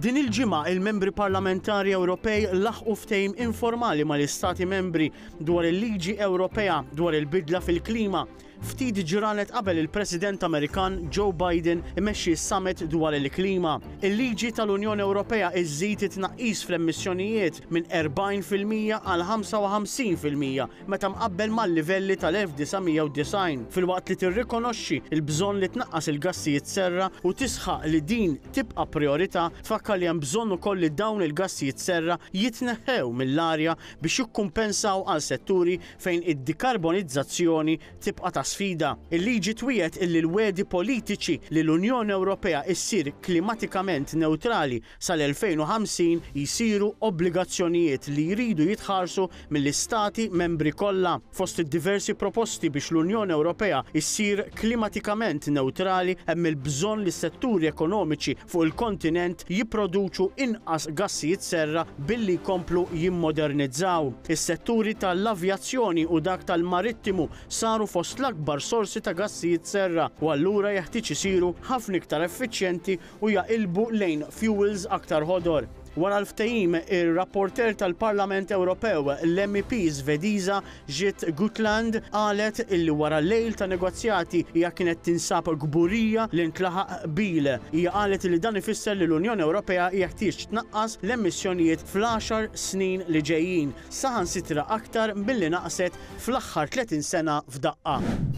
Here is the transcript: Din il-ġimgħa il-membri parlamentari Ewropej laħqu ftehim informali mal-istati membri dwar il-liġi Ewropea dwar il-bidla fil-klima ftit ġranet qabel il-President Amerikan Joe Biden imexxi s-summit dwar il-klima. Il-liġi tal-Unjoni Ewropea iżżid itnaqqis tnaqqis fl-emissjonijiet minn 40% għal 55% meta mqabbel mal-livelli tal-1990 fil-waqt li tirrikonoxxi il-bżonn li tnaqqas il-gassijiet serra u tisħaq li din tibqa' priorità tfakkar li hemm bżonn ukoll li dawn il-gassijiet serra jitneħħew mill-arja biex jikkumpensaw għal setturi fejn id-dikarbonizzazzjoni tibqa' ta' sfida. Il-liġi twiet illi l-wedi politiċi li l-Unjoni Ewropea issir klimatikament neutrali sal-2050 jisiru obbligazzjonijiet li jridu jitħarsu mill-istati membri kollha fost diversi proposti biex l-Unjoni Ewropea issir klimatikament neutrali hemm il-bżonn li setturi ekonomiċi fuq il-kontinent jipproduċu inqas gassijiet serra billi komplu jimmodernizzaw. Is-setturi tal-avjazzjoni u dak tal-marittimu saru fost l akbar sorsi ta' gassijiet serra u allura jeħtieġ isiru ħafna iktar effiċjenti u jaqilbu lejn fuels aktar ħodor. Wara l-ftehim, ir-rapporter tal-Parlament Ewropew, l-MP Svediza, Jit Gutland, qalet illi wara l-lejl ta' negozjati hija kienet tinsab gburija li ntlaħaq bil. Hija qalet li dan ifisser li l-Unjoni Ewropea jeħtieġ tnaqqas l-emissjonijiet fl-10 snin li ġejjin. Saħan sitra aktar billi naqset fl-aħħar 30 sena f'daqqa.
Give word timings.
Din 0.00 0.16
il-ġimgħa 0.16 0.58
il-membri 0.72 1.10
parlamentari 1.12 1.92
Ewropej 1.92 2.46
laħqu 2.56 2.94
ftehim 3.02 3.34
informali 3.46 4.06
mal-istati 4.08 4.64
membri 4.64 5.10
dwar 5.50 5.66
il-liġi 5.68 6.14
Ewropea 6.24 6.78
dwar 7.00 7.16
il-bidla 7.18 7.60
fil-klima 7.66 8.22
ftit 8.60 8.98
ġranet 9.08 9.50
qabel 9.54 9.78
il-President 9.80 10.42
Amerikan 10.44 10.96
Joe 11.12 11.32
Biden 11.36 11.80
imexxi 11.98 12.34
s-summit 12.36 12.82
dwar 12.92 13.14
il-klima. 13.16 13.78
Il-liġi 14.04 14.50
tal-Unjoni 14.56 15.04
Ewropea 15.04 15.48
iżżid 15.56 16.02
itnaqqis 16.06 16.18
tnaqqis 16.20 16.60
fl-emissjonijiet 16.68 17.60
minn 17.72 17.86
40% 18.02 19.06
għal 19.06 19.24
55% 19.30 20.88
meta 20.92 21.10
mqabbel 21.14 21.54
mal-livelli 21.56 22.18
tal-1990 22.20 23.64
fil-waqt 23.72 24.12
li 24.12 24.18
tirrikonoxxi 24.24 25.00
il-bżonn 25.16 25.62
li 25.62 25.70
tnaqqas 25.78 26.10
il-gassijiet 26.12 26.68
serra 26.68 27.08
u 27.24 27.32
tisħaq 27.32 27.88
li 27.94 28.02
din 28.12 28.36
tibqa' 28.58 28.86
priorità 28.92 29.46
tfakkar 29.62 30.00
li 30.02 30.08
hemm 30.10 30.20
bżonn 30.26 30.52
ukoll 30.58 30.84
li 30.84 30.90
dawn 30.92 31.24
il-gassijiet 31.24 31.80
serra 31.80 32.18
jitneħħew 32.36 33.08
mill-arja 33.22 33.78
biex 34.04 34.20
jikkumpensaw 34.26 35.06
għal 35.08 35.24
setturi 35.30 35.80
fejn 35.98 36.28
id-dikarbonizzazzjoni 36.34 37.80
tibqa' 38.04 38.34
ta' 38.36 38.46
sfida. 38.50 38.94
Il-liġi 39.14 39.54
twiet 39.60 39.98
illi 40.02 40.20
l-wedi 40.24 40.64
politiċi 40.68 41.36
li 41.54 41.62
l-Unjoni 41.62 42.14
Ewropea 42.14 42.62
issir 42.72 43.12
klimatikament 43.22 44.16
neutrali 44.20 44.80
sal-2050 45.06 46.30
jisiru 46.36 46.88
obbligazzjonijiet 47.08 48.08
li 48.14 48.24
jridu 48.32 48.66
jitħarsu 48.70 49.26
mill-istati 49.54 50.28
membri 50.34 50.72
kollha 50.72 51.16
fost 51.36 51.62
diversi 51.74 52.14
proposti 52.18 52.70
biex 52.74 52.90
l-Unjoni 52.94 53.36
Ewropea 53.36 53.82
issir 54.00 54.42
klimatikament 54.60 55.50
neutrali 55.54 56.16
hemm 56.26 56.50
il-bżonn 56.52 57.04
li 57.06 57.14
setturi 57.14 57.70
ekonomiċi 57.70 58.36
fuq 58.50 58.66
il-kontinent 58.68 59.46
jipproduċu 59.50 60.30
inqas 60.46 60.88
gassijiet 60.98 61.44
serra 61.46 61.84
billi 62.10 62.38
komplu 62.44 62.86
jimmodernizzaw. 62.94 64.10
Is-setturi 64.30 64.96
tal-avjazzjoni 65.00 66.06
u 66.08 66.20
dak 66.20 66.46
tal-marittimu 66.50 67.28
saru 67.48 67.86
fost 67.86 68.18
l 68.20 68.28
akbar 68.40 68.58
sorsi 68.60 69.00
ta' 69.04 69.12
gassijiet 69.18 69.66
serra 69.68 70.06
u 70.24 70.30
allura 70.32 70.70
jeħtieġ 70.72 71.10
isiru 71.12 71.50
ħafna 71.68 72.00
iktar 72.00 72.24
effiċjenti 72.24 72.96
u 73.20 73.34
jaqilbu 73.36 73.84
lejn 74.00 74.24
fuels 74.32 74.88
aktar 74.96 75.28
ħodor. 75.28 75.68
Wara 75.98 76.20
l-ftehim, 76.22 76.76
ir-rapporter 76.86 77.72
tal-Parlament 77.74 78.52
Ewropew, 78.54 79.08
l-MP 79.26 79.72
Svediza, 79.90 80.60
Jit 80.86 81.24
Gutland, 81.34 81.98
qalet 82.12 82.60
illi 82.70 82.94
wara 82.94 83.18
l-lejl 83.18 83.56
ta' 83.58 83.66
negozjati 83.66 84.44
hija 84.54 84.70
kienet 84.70 85.02
tinsab 85.08 85.50
gburija 85.58 86.28
li 86.30 86.46
ntlaħaq 86.52 86.92
bil. 87.16 87.50
Hija 87.74 87.90
qalet 87.96 88.28
li 88.30 88.38
dan 88.38 88.60
ifisser 88.62 88.94
li 89.00 89.08
l-Unjoni 89.10 89.42
Ewropea 89.48 89.90
jeħtieġ 89.98 90.40
tnaqqas 90.52 91.00
l-emissjonijiet 91.02 91.82
fl-10 91.90 92.54
snin 92.68 93.02
li 93.10 93.24
ġejjin. 93.32 93.74
Saħan 93.90 94.30
sitra 94.30 94.68
aktar 94.70 95.16
billi 95.18 95.50
naqset 95.58 95.98
fl-aħħar 96.22 96.70
30 96.78 97.02
sena 97.12 97.42
f'daqqa. 97.50 98.29